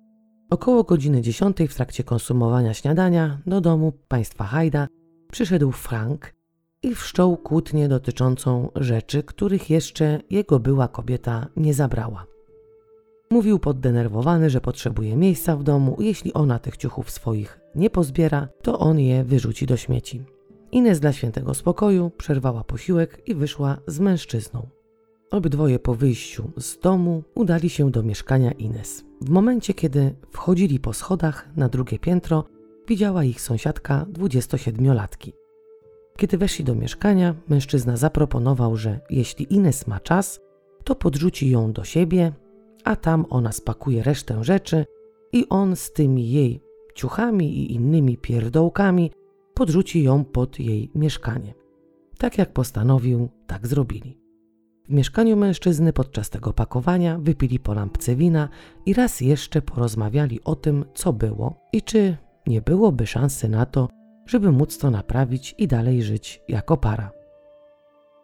[0.50, 4.88] Około godziny 10 w trakcie konsumowania śniadania do domu państwa Hajda
[5.30, 6.34] przyszedł Frank
[6.82, 12.26] i wszczął kłótnię dotyczącą rzeczy, których jeszcze jego była kobieta nie zabrała.
[13.30, 18.78] Mówił poddenerwowany, że potrzebuje miejsca w domu, jeśli ona tych ciuchów swoich nie pozbiera, to
[18.78, 20.22] on je wyrzuci do śmieci.
[20.72, 24.66] Ines dla świętego spokoju przerwała posiłek i wyszła z mężczyzną.
[25.30, 29.04] Obydwoje po wyjściu z domu udali się do mieszkania Ines.
[29.20, 32.44] W momencie, kiedy wchodzili po schodach na drugie piętro,
[32.88, 35.32] widziała ich sąsiadka 27-latki.
[36.16, 40.40] Kiedy weszli do mieszkania, mężczyzna zaproponował, że jeśli Ines ma czas,
[40.84, 42.32] to podrzuci ją do siebie,
[42.84, 44.84] a tam ona spakuje resztę rzeczy
[45.32, 46.60] i on z tymi jej
[46.94, 49.10] ciuchami i innymi pierdołkami
[49.54, 51.54] podrzuci ją pod jej mieszkanie.
[52.18, 54.18] Tak jak postanowił, tak zrobili.
[54.88, 58.48] W mieszkaniu mężczyzny podczas tego pakowania wypili po lampce wina
[58.86, 63.88] i raz jeszcze porozmawiali o tym, co było i czy nie byłoby szansy na to,
[64.26, 67.10] żeby móc to naprawić i dalej żyć jako para.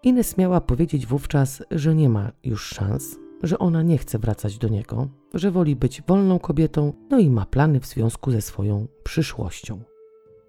[0.02, 4.68] Ines miała powiedzieć wówczas, że nie ma już szans, że ona nie chce wracać do
[4.68, 9.80] niego, że woli być wolną kobietą, no i ma plany w związku ze swoją przyszłością.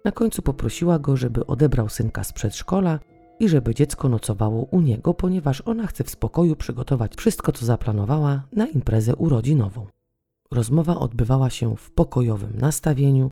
[0.04, 3.00] Na końcu poprosiła go, żeby odebrał synka z przedszkola
[3.40, 8.42] i żeby dziecko nocowało u niego, ponieważ ona chce w spokoju przygotować wszystko, co zaplanowała
[8.52, 9.86] na imprezę urodzinową.
[10.50, 13.30] Rozmowa odbywała się w pokojowym nastawieniu,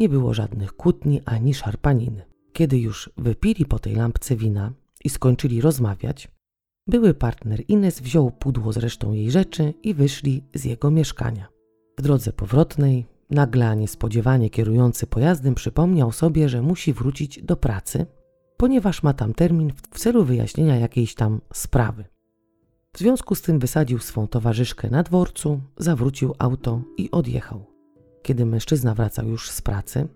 [0.00, 2.22] nie było żadnych kłótni ani szarpaniny.
[2.52, 4.72] Kiedy już wypili po tej lampce wina
[5.04, 6.28] i skończyli rozmawiać,
[6.86, 11.48] były partner Ines wziął pudło z resztą jej rzeczy i wyszli z jego mieszkania.
[11.98, 18.06] W drodze powrotnej, nagle niespodziewanie kierujący pojazdem przypomniał sobie, że musi wrócić do pracy,
[18.56, 22.04] ponieważ ma tam termin w celu wyjaśnienia jakiejś tam sprawy.
[22.94, 27.66] W związku z tym wysadził swą towarzyszkę na dworcu, zawrócił auto i odjechał.
[28.22, 30.08] Kiedy mężczyzna wracał już z pracy,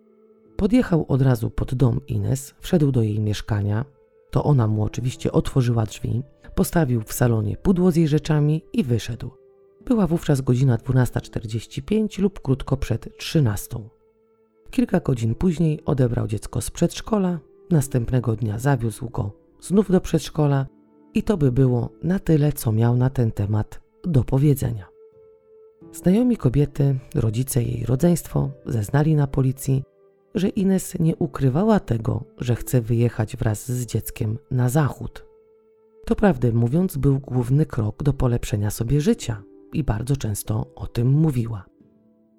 [0.57, 3.85] podjechał od razu pod dom Ines, wszedł do jej mieszkania,
[4.31, 6.23] to ona mu oczywiście otworzyła drzwi,
[6.57, 9.31] postawił w salonie pudło z jej rzeczami i wyszedł.
[9.85, 13.77] Była wówczas godzina 12.45 lub krótko przed 13.
[14.71, 17.39] Kilka godzin później odebrał dziecko z przedszkola,
[17.71, 20.67] następnego dnia zawiózł go znów do przedszkola
[21.15, 24.87] i to by było na tyle, co miał na ten temat do powiedzenia.
[25.93, 29.83] Znajomi kobiety, rodzice jej rodzeństwo zeznali na policji,
[30.35, 35.26] że Ines nie ukrywała tego, że chce wyjechać wraz z dzieckiem na zachód.
[36.07, 39.43] To prawdę mówiąc, był główny krok do polepszenia sobie życia
[39.73, 41.65] i bardzo często o tym mówiła.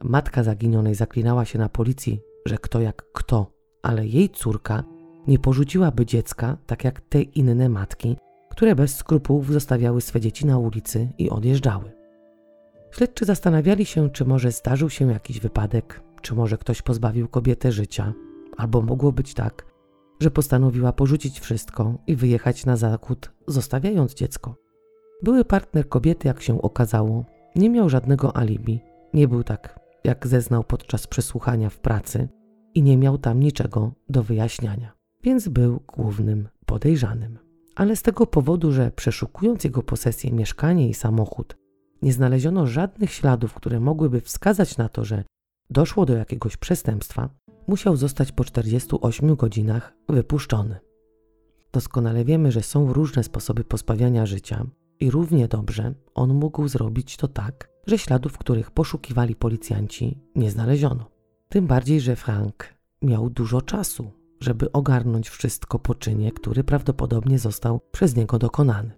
[0.03, 3.51] Matka zaginionej zaklinała się na policji, że kto jak kto,
[3.81, 4.83] ale jej córka
[5.27, 8.17] nie porzuciłaby dziecka tak jak te inne matki,
[8.49, 11.91] które bez skrupułów zostawiały swe dzieci na ulicy i odjeżdżały.
[12.91, 18.13] Śledczy zastanawiali się, czy może zdarzył się jakiś wypadek, czy może ktoś pozbawił kobietę życia,
[18.57, 19.65] albo mogło być tak,
[20.19, 24.55] że postanowiła porzucić wszystko i wyjechać na zachód, zostawiając dziecko.
[25.23, 27.25] Były partner kobiety, jak się okazało,
[27.55, 28.79] nie miał żadnego alibi,
[29.13, 32.29] nie był tak, jak zeznał podczas przesłuchania w pracy
[32.73, 34.91] i nie miał tam niczego do wyjaśniania,
[35.23, 37.39] więc był głównym podejrzanym.
[37.75, 41.57] Ale z tego powodu, że przeszukując jego posesję, mieszkanie i samochód,
[42.01, 45.23] nie znaleziono żadnych śladów, które mogłyby wskazać na to, że
[45.69, 47.29] doszło do jakiegoś przestępstwa,
[47.67, 50.79] musiał zostać po 48 godzinach wypuszczony.
[51.73, 54.65] Doskonale wiemy, że są różne sposoby pozbawiania życia
[54.99, 61.05] i równie dobrze on mógł zrobić to tak, że śladów, których poszukiwali policjanci, nie znaleziono.
[61.49, 67.79] Tym bardziej, że Frank miał dużo czasu, żeby ogarnąć wszystko po czynie, który prawdopodobnie został
[67.91, 68.91] przez niego dokonany.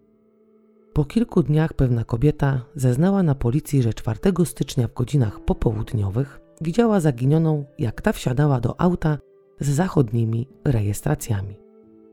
[0.94, 7.00] Po kilku dniach pewna kobieta zeznała na policji, że 4 stycznia w godzinach popołudniowych widziała
[7.00, 9.18] zaginioną, jak ta wsiadała do auta
[9.60, 11.56] z zachodnimi rejestracjami.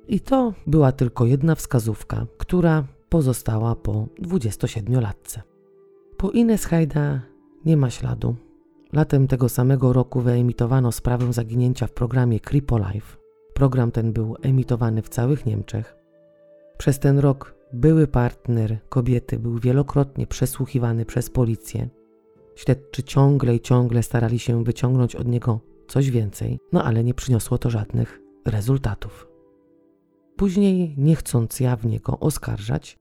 [0.09, 5.41] I to była tylko jedna wskazówka, która pozostała po 27-latce.
[6.17, 7.21] Po Ines Hajda
[7.65, 8.37] nie ma śladu.
[8.93, 13.17] Latem tego samego roku wyemitowano sprawę zaginięcia w programie Kripo Life.
[13.55, 15.97] Program ten był emitowany w całych Niemczech.
[16.79, 21.89] Przez ten rok były partner kobiety był wielokrotnie przesłuchiwany przez policję.
[22.57, 27.59] Śledczy ciągle i ciągle starali się wyciągnąć od niego coś więcej, no ale nie przyniosło
[27.59, 29.29] to żadnych rezultatów.
[30.37, 32.99] Później, nie chcąc jawnie go oskarżać,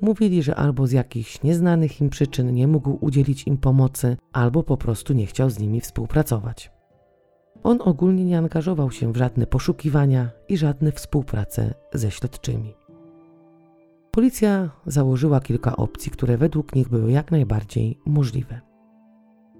[0.00, 4.76] mówili, że albo z jakichś nieznanych im przyczyn nie mógł udzielić im pomocy, albo po
[4.76, 6.70] prostu nie chciał z nimi współpracować.
[7.62, 12.74] On ogólnie nie angażował się w żadne poszukiwania i żadne współpracę ze śledczymi.
[14.10, 18.67] Policja założyła kilka opcji, które według nich były jak najbardziej możliwe.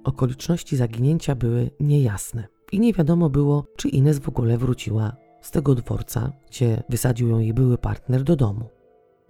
[0.05, 5.75] Okoliczności zaginięcia były niejasne i nie wiadomo było, czy Ines w ogóle wróciła z tego
[5.75, 8.69] dworca, gdzie wysadził ją jej były partner do domu.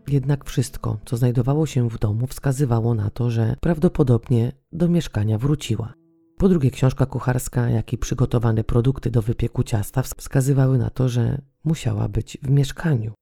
[0.09, 5.94] Jednak wszystko, co znajdowało się w domu, wskazywało na to, że prawdopodobnie do mieszkania wróciła.
[6.38, 11.40] Po drugie, książka kucharska, jak i przygotowane produkty do wypieku ciasta wskazywały na to, że
[11.64, 13.12] musiała być w mieszkaniu.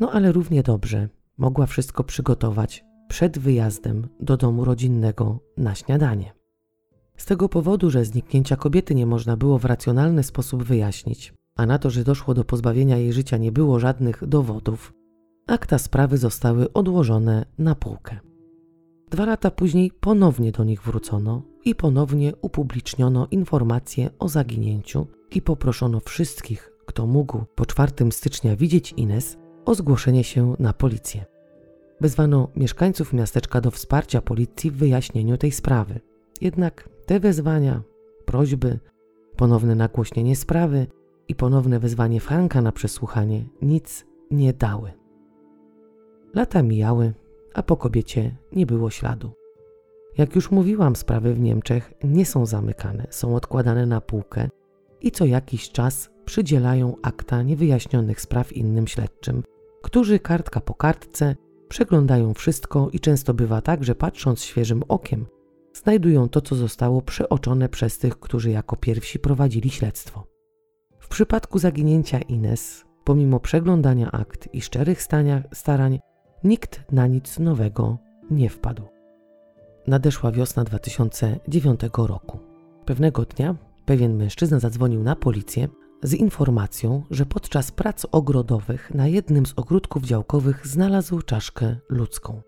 [0.00, 6.35] No ale równie dobrze mogła wszystko przygotować przed wyjazdem do domu rodzinnego na śniadanie.
[7.16, 11.78] Z tego powodu, że zniknięcia kobiety nie można było w racjonalny sposób wyjaśnić, a na
[11.78, 14.92] to, że doszło do pozbawienia jej życia nie było żadnych dowodów,
[15.46, 18.18] akta sprawy zostały odłożone na półkę.
[19.10, 26.00] Dwa lata później ponownie do nich wrócono i ponownie upubliczniono informacje o zaginięciu i poproszono
[26.00, 31.24] wszystkich, kto mógł po 4 stycznia widzieć Ines, o zgłoszenie się na policję.
[32.00, 36.00] Wezwano mieszkańców miasteczka do wsparcia policji w wyjaśnieniu tej sprawy.
[36.40, 37.82] Jednak te wezwania,
[38.24, 38.78] prośby,
[39.36, 40.86] ponowne nagłośnienie sprawy
[41.28, 44.92] i ponowne wezwanie Franka na przesłuchanie nic nie dały.
[46.34, 47.14] Lata mijały,
[47.54, 49.30] a po kobiecie nie było śladu.
[50.18, 54.48] Jak już mówiłam, sprawy w Niemczech nie są zamykane, są odkładane na półkę
[55.00, 59.42] i co jakiś czas przydzielają akta niewyjaśnionych spraw innym śledczym,
[59.82, 61.36] którzy kartka po kartce
[61.68, 65.26] przeglądają wszystko i często bywa tak, że patrząc świeżym okiem,
[65.76, 70.26] znajdują to, co zostało przeoczone przez tych, którzy jako pierwsi prowadzili śledztwo.
[70.98, 75.02] W przypadku zaginięcia Ines, pomimo przeglądania akt i szczerych
[75.52, 76.00] starań,
[76.44, 77.98] nikt na nic nowego
[78.30, 78.82] nie wpadł.
[79.86, 82.38] Nadeszła wiosna 2009 roku.
[82.84, 85.68] Pewnego dnia pewien mężczyzna zadzwonił na policję
[86.02, 92.42] z informacją, że podczas prac ogrodowych na jednym z ogródków działkowych znalazł czaszkę ludzką.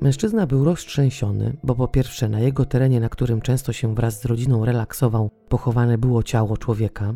[0.00, 4.24] Mężczyzna był roztrzęsiony, bo po pierwsze na jego terenie, na którym często się wraz z
[4.24, 7.14] rodziną relaksował, pochowane było ciało człowieka,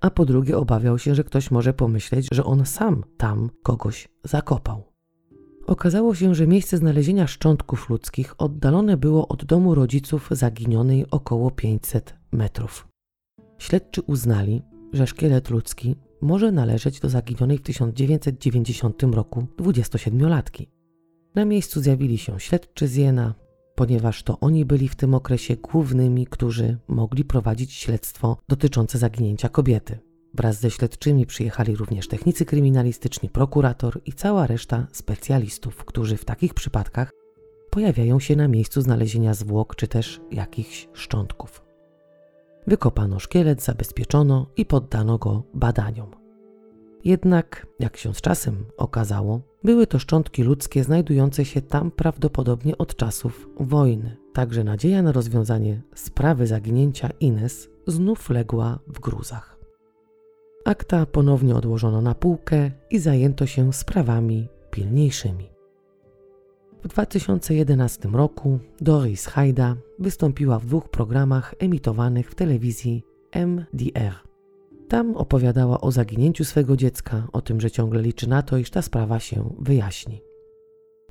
[0.00, 4.82] a po drugie obawiał się, że ktoś może pomyśleć, że on sam tam kogoś zakopał.
[5.66, 12.14] Okazało się, że miejsce znalezienia szczątków ludzkich oddalone było od domu rodziców zaginionej około 500
[12.32, 12.88] metrów.
[13.58, 20.73] Śledczy uznali, że szkielet ludzki może należeć do zaginionej w 1990 roku 27-latki.
[21.34, 23.34] Na miejscu zjawili się śledczy z Jena,
[23.74, 29.98] ponieważ to oni byli w tym okresie głównymi, którzy mogli prowadzić śledztwo dotyczące zaginięcia kobiety.
[30.34, 36.54] Wraz ze śledczymi przyjechali również technicy kryminalistyczni, prokurator i cała reszta specjalistów, którzy w takich
[36.54, 37.10] przypadkach
[37.70, 41.62] pojawiają się na miejscu znalezienia zwłok czy też jakichś szczątków.
[42.66, 46.10] Wykopano szkielet, zabezpieczono i poddano go badaniom.
[47.04, 52.96] Jednak, jak się z czasem okazało, były to szczątki ludzkie znajdujące się tam prawdopodobnie od
[52.96, 54.16] czasów wojny.
[54.32, 59.58] Także nadzieja na rozwiązanie sprawy zaginięcia Ines znów legła w gruzach.
[60.64, 65.54] Akta ponownie odłożono na półkę i zajęto się sprawami pilniejszymi.
[66.82, 74.23] W 2011 roku Doris Hajda wystąpiła w dwóch programach emitowanych w telewizji MDR.
[74.94, 78.82] Tam opowiadała o zaginięciu swego dziecka, o tym, że ciągle liczy na to, iż ta
[78.82, 80.22] sprawa się wyjaśni.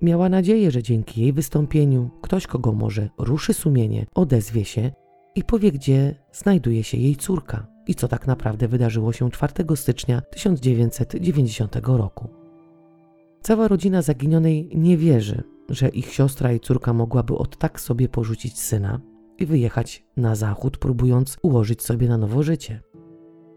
[0.01, 4.91] Miała nadzieję, że dzięki jej wystąpieniu ktoś, kogo może ruszy sumienie, odezwie się
[5.35, 10.21] i powie, gdzie znajduje się jej córka i co tak naprawdę wydarzyło się 4 stycznia
[10.21, 12.29] 1990 roku.
[13.41, 18.59] Cała rodzina zaginionej nie wierzy, że ich siostra i córka mogłaby od tak sobie porzucić
[18.59, 19.01] syna
[19.37, 22.92] i wyjechać na zachód, próbując ułożyć sobie na nowo życie.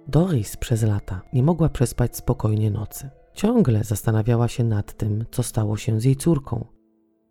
[0.08, 3.10] Doris przez lata nie mogła przespać spokojnie nocy.
[3.34, 6.66] Ciągle zastanawiała się nad tym, co stało się z jej córką.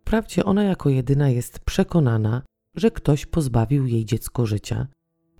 [0.00, 2.42] Wprawdzie ona jako jedyna jest przekonana,
[2.74, 4.86] że ktoś pozbawił jej dziecko życia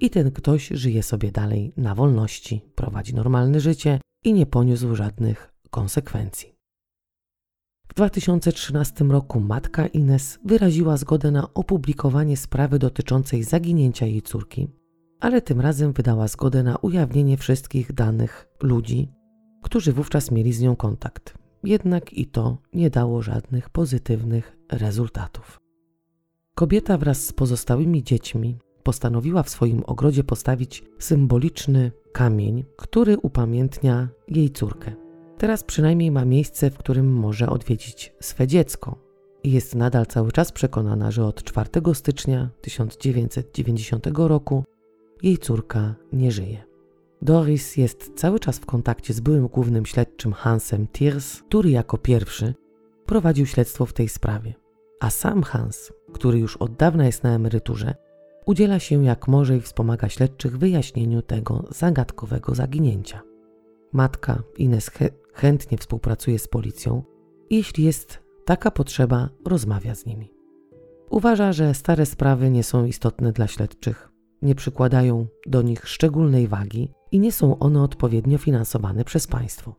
[0.00, 5.52] i ten ktoś żyje sobie dalej na wolności, prowadzi normalne życie i nie poniósł żadnych
[5.70, 6.56] konsekwencji.
[7.88, 14.68] W 2013 roku matka Ines wyraziła zgodę na opublikowanie sprawy dotyczącej zaginięcia jej córki,
[15.26, 19.08] ale tym razem wydała zgodę na ujawnienie wszystkich danych ludzi,
[19.62, 21.34] którzy wówczas mieli z nią kontakt.
[21.64, 25.60] Jednak i to nie dało żadnych pozytywnych rezultatów.
[26.54, 34.50] Kobieta wraz z pozostałymi dziećmi postanowiła w swoim ogrodzie postawić symboliczny kamień, który upamiętnia jej
[34.50, 34.92] córkę.
[35.38, 38.98] Teraz przynajmniej ma miejsce, w którym może odwiedzić swe dziecko.
[39.42, 44.64] I jest nadal cały czas przekonana, że od 4 stycznia 1990 roku
[45.22, 46.62] jej córka nie żyje.
[47.22, 52.54] Doris jest cały czas w kontakcie z byłym głównym śledczym Hansem Thiers, który jako pierwszy
[53.06, 54.54] prowadził śledztwo w tej sprawie.
[55.00, 57.94] A sam Hans, który już od dawna jest na emeryturze,
[58.46, 63.22] udziela się jak może i wspomaga śledczych w wyjaśnieniu tego zagadkowego zaginięcia.
[63.92, 64.90] Matka Ines
[65.32, 67.02] chętnie współpracuje z policją
[67.50, 70.32] i jeśli jest taka potrzeba, rozmawia z nimi.
[71.10, 74.10] Uważa, że stare sprawy nie są istotne dla śledczych,
[74.46, 79.74] nie przykładają do nich szczególnej wagi i nie są one odpowiednio finansowane przez państwo.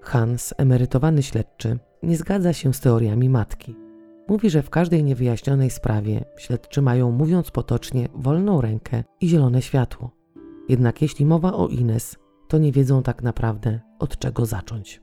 [0.00, 3.76] Hans, emerytowany śledczy, nie zgadza się z teoriami matki.
[4.28, 10.10] Mówi, że w każdej niewyjaśnionej sprawie śledczy mają, mówiąc potocznie, wolną rękę i zielone światło.
[10.68, 12.16] Jednak jeśli mowa o Ines,
[12.48, 15.02] to nie wiedzą tak naprawdę od czego zacząć.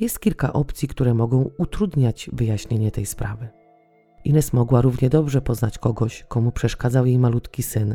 [0.00, 3.48] Jest kilka opcji, które mogą utrudniać wyjaśnienie tej sprawy.
[4.26, 7.94] Ines mogła równie dobrze poznać kogoś, komu przeszkadzał jej malutki syn,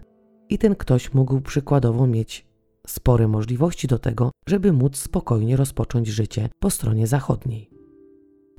[0.49, 2.45] i ten ktoś mógł przykładowo mieć
[2.87, 7.69] spore możliwości do tego, żeby móc spokojnie rozpocząć życie po stronie zachodniej.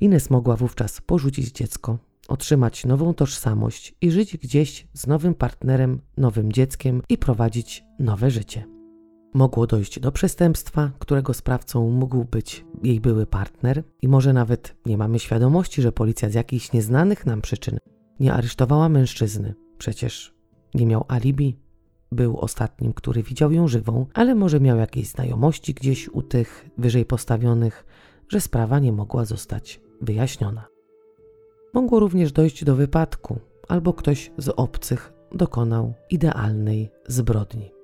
[0.00, 1.98] Ines mogła wówczas porzucić dziecko,
[2.28, 8.64] otrzymać nową tożsamość i żyć gdzieś z nowym partnerem, nowym dzieckiem i prowadzić nowe życie.
[9.35, 14.99] Mogło dojść do przestępstwa, którego sprawcą mógł być jej były partner, i może nawet nie
[14.99, 17.78] mamy świadomości, że policja z jakichś nieznanych nam przyczyn
[18.20, 19.55] nie aresztowała mężczyzny.
[19.78, 20.35] Przecież
[20.74, 21.57] nie miał alibi,
[22.12, 27.05] był ostatnim, który widział ją żywą, ale może miał jakieś znajomości gdzieś u tych wyżej
[27.05, 27.85] postawionych,
[28.28, 30.66] że sprawa nie mogła zostać wyjaśniona.
[31.74, 37.82] Mogło również dojść do wypadku, albo ktoś z obcych dokonał idealnej zbrodni.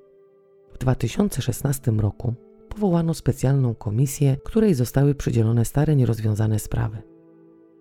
[0.78, 2.34] W 2016 roku
[2.68, 7.02] powołano specjalną komisję, której zostały przydzielone stare nierozwiązane sprawy.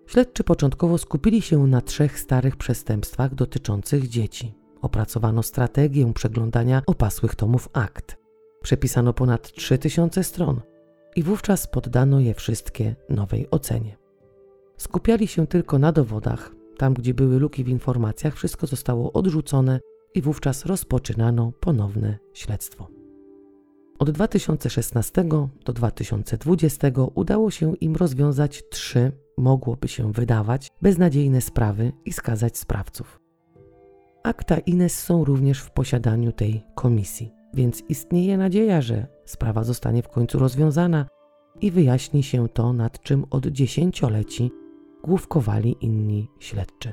[0.06, 4.54] Śledczy początkowo skupili się na trzech starych przestępstwach dotyczących dzieci.
[4.82, 8.16] Opracowano strategię przeglądania opasłych tomów akt.
[8.62, 10.60] Przepisano ponad 3000 stron
[11.16, 13.96] i wówczas poddano je wszystkie nowej ocenie.
[14.76, 16.54] Skupiali się tylko na dowodach.
[16.76, 19.80] Tam, gdzie były luki w informacjach, wszystko zostało odrzucone
[20.14, 22.88] i wówczas rozpoczynano ponowne śledztwo.
[23.98, 25.24] Od 2016
[25.64, 33.20] do 2020 udało się im rozwiązać trzy, mogłoby się wydawać, beznadziejne sprawy i skazać sprawców.
[34.22, 40.08] Akta Ines są również w posiadaniu tej komisji, więc istnieje nadzieja, że sprawa zostanie w
[40.08, 41.06] końcu rozwiązana
[41.60, 44.50] i wyjaśni się to, nad czym od dziesięcioleci
[45.04, 46.92] główkowali inni śledczy.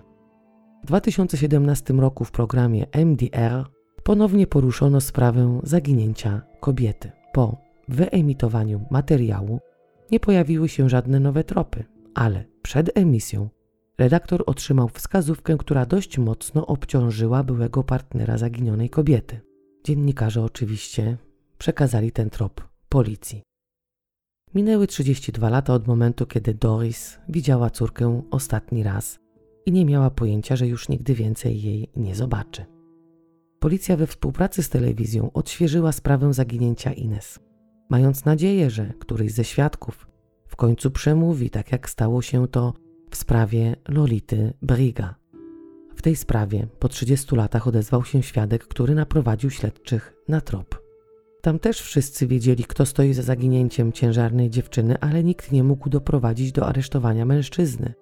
[0.85, 3.65] W 2017 roku w programie MDR
[4.03, 7.11] ponownie poruszono sprawę zaginięcia kobiety.
[7.33, 7.57] Po
[7.87, 9.59] wyemitowaniu materiału
[10.11, 11.83] nie pojawiły się żadne nowe tropy,
[12.13, 13.49] ale przed emisją
[13.97, 19.39] redaktor otrzymał wskazówkę, która dość mocno obciążyła byłego partnera zaginionej kobiety.
[19.83, 21.17] Dziennikarze oczywiście
[21.57, 23.41] przekazali ten trop policji.
[24.55, 29.24] Minęły 32 lata od momentu, kiedy Doris widziała córkę ostatni raz
[29.65, 32.65] i nie miała pojęcia, że już nigdy więcej jej nie zobaczy.
[33.59, 37.39] Policja we współpracy z telewizją odświeżyła sprawę zaginięcia Ines,
[37.89, 40.07] mając nadzieję, że któryś ze świadków
[40.47, 42.73] w końcu przemówi, tak jak stało się to
[43.09, 45.15] w sprawie Lolity Briga.
[45.95, 50.85] W tej sprawie po 30 latach odezwał się świadek, który naprowadził śledczych na trop.
[51.41, 56.51] Tam też wszyscy wiedzieli, kto stoi za zaginięciem ciężarnej dziewczyny, ale nikt nie mógł doprowadzić
[56.51, 57.93] do aresztowania mężczyzny.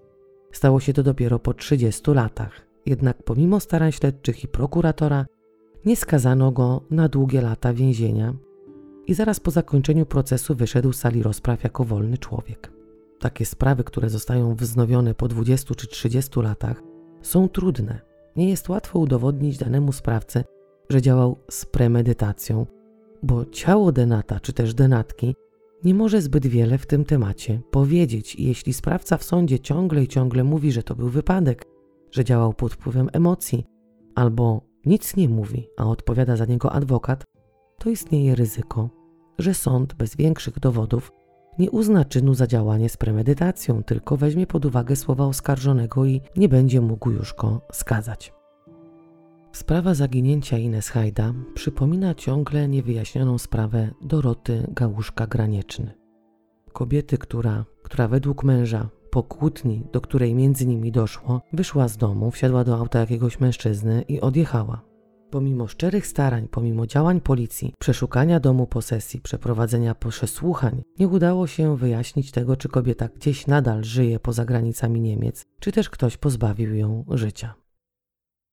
[0.53, 2.61] Stało się to dopiero po 30 latach.
[2.85, 5.25] Jednak pomimo starań śledczych i prokuratora,
[5.85, 8.33] nie skazano go na długie lata więzienia
[9.07, 12.71] i zaraz po zakończeniu procesu wyszedł z sali rozpraw jako wolny człowiek.
[13.19, 16.81] Takie sprawy, które zostają wznowione po 20 czy 30 latach,
[17.21, 18.01] są trudne.
[18.35, 20.43] Nie jest łatwo udowodnić danemu sprawcy,
[20.89, 22.65] że działał z premedytacją,
[23.23, 25.35] bo ciało denata czy też denatki
[25.83, 30.07] nie może zbyt wiele w tym temacie powiedzieć i jeśli sprawca w sądzie ciągle i
[30.07, 31.65] ciągle mówi, że to był wypadek,
[32.11, 33.65] że działał pod wpływem emocji
[34.15, 37.23] albo nic nie mówi, a odpowiada za niego adwokat,
[37.79, 38.89] to istnieje ryzyko,
[39.39, 41.11] że sąd bez większych dowodów
[41.59, 46.49] nie uzna czynu za działanie z premedytacją, tylko weźmie pod uwagę słowa oskarżonego i nie
[46.49, 48.33] będzie mógł już go skazać.
[49.53, 55.87] Sprawa zaginięcia Ines Hajda przypomina ciągle niewyjaśnioną sprawę Doroty Gałuszka-Granieczny.
[56.71, 62.31] Kobiety, która, która według męża po kłótni, do której między nimi doszło, wyszła z domu,
[62.31, 64.81] wsiadła do auta jakiegoś mężczyzny i odjechała.
[65.31, 72.31] Pomimo szczerych starań, pomimo działań policji, przeszukania domu posesji, przeprowadzenia przesłuchań, nie udało się wyjaśnić
[72.31, 77.62] tego, czy kobieta gdzieś nadal żyje poza granicami Niemiec, czy też ktoś pozbawił ją życia.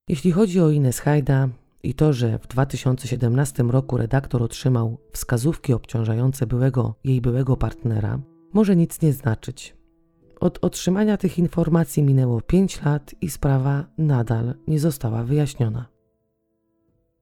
[0.07, 1.49] Jeśli chodzi o Ines Hajda
[1.83, 8.19] i to, że w 2017 roku redaktor otrzymał wskazówki obciążające byłego, jej byłego partnera,
[8.53, 9.75] może nic nie znaczyć.
[10.39, 15.85] Od otrzymania tych informacji minęło 5 lat i sprawa nadal nie została wyjaśniona.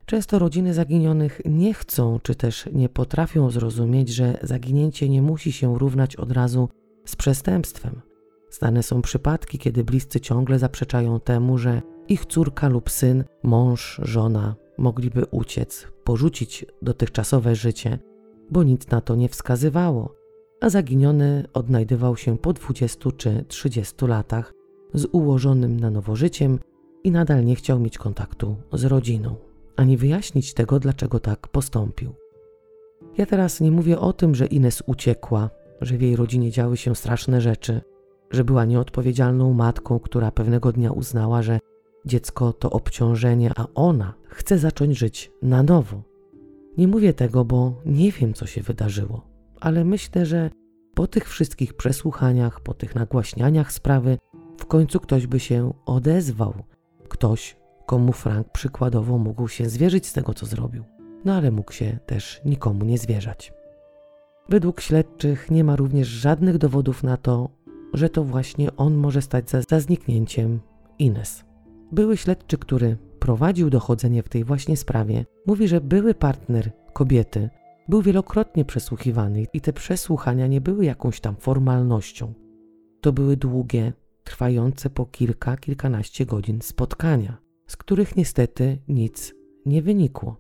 [0.06, 5.80] Często rodziny zaginionych nie chcą czy też nie potrafią zrozumieć, że zaginięcie nie musi się
[5.80, 6.70] równać od razu
[7.06, 8.02] z przestępstwem.
[8.52, 14.56] Znane są przypadki, kiedy bliscy ciągle zaprzeczają temu, że ich córka lub syn, mąż, żona
[14.78, 18.00] mogliby uciec, porzucić dotychczasowe życie,
[18.52, 20.16] bo nic na to nie wskazywało,
[20.62, 24.54] a zaginiony odnajdywał się po 20 czy 30 latach
[24.94, 26.60] z ułożonym na nowo życiem
[27.04, 29.36] i nadal nie chciał mieć kontaktu z rodziną,
[29.76, 32.14] ani wyjaśnić tego, dlaczego tak postąpił.
[33.18, 35.50] Ja teraz nie mówię o tym, że Ines uciekła,
[35.82, 37.82] że w jej rodzinie działy się straszne rzeczy,
[38.32, 41.60] że była nieodpowiedzialną matką, która pewnego dnia uznała, że
[42.06, 46.04] Dziecko to obciążenie, a ona chce zacząć żyć na nowo.
[46.78, 49.22] Nie mówię tego, bo nie wiem, co się wydarzyło,
[49.60, 50.50] ale myślę, że
[50.94, 54.18] po tych wszystkich przesłuchaniach, po tych nagłaśnianiach sprawy,
[54.58, 56.54] w końcu ktoś by się odezwał.
[57.10, 60.84] Ktoś, komu Frank przykładowo mógł się zwierzyć z tego, co zrobił.
[61.26, 63.54] No ale mógł się też nikomu nie zwierzać.
[64.50, 67.50] Według śledczych nie ma również żadnych dowodów na to,
[67.94, 70.60] że to właśnie on może stać za, za zniknięciem
[71.00, 71.49] Ines.
[71.92, 77.50] Były śledczy, który prowadził dochodzenie w tej właśnie sprawie, mówi, że były partner kobiety
[77.88, 82.34] był wielokrotnie przesłuchiwany i te przesłuchania nie były jakąś tam formalnością.
[83.02, 87.38] To były długie, trwające po kilka, kilkanaście godzin spotkania,
[87.68, 89.36] z których niestety nic
[89.66, 90.38] nie wynikło.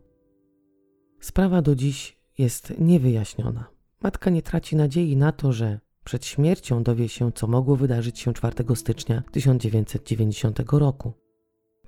[1.20, 3.68] Sprawa do dziś jest niewyjaśniona.
[4.02, 8.34] Matka nie traci nadziei na to, że przed śmiercią dowie się, co mogło wydarzyć się
[8.34, 11.14] 4 stycznia 1990 roku.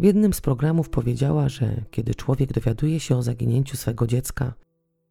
[0.02, 4.54] W jednym z programów powiedziała, że kiedy człowiek dowiaduje się o zaginięciu swego dziecka,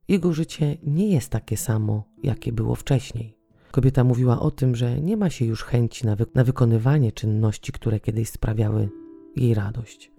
[0.08, 3.36] jego życie nie jest takie samo, jakie było wcześniej.
[3.70, 7.72] Kobieta mówiła o tym, że nie ma się już chęci na, wy na wykonywanie czynności,
[7.72, 8.88] które kiedyś sprawiały
[9.36, 10.12] jej radość.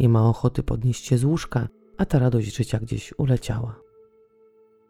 [0.00, 3.80] Nie ma ochoty podnieść się z łóżka, a ta radość życia gdzieś uleciała.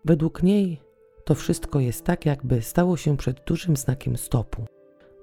[0.05, 0.81] Według niej
[1.25, 4.67] to wszystko jest tak, jakby stało się przed dużym znakiem stopu,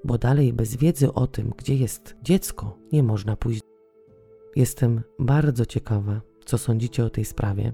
[0.03, 3.64] bo dalej bez wiedzy o tym, gdzie jest dziecko, nie można pójść
[4.55, 7.73] Jestem bardzo ciekawa, co sądzicie o tej sprawie.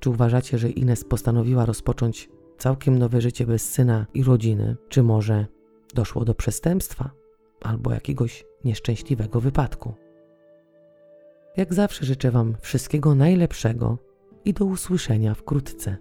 [0.00, 4.76] Czy uważacie, że Ines postanowiła rozpocząć całkiem nowe życie bez syna i rodziny?
[4.88, 5.46] Czy może
[5.94, 7.10] doszło do przestępstwa
[7.62, 9.94] albo jakiegoś nieszczęśliwego wypadku?
[11.56, 13.98] Jak zawsze życzę Wam wszystkiego najlepszego
[14.44, 15.96] i do usłyszenia wkrótce.